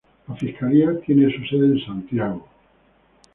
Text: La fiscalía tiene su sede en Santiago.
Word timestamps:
La 0.27 0.35
fiscalía 0.35 0.99
tiene 1.05 1.31
su 1.31 1.45
sede 1.45 1.73
en 1.79 1.85
Santiago. 1.85 2.47